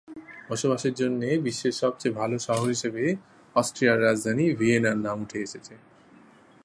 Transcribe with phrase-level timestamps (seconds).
[0.49, 3.03] বসবাসের জন্য বিশ্বের সবচেয়ে ভালো শহর হিসেবে
[3.55, 5.73] অস্ট্রিয়ার রাজধানী ভিয়েনার নাম উঠে এসেছে।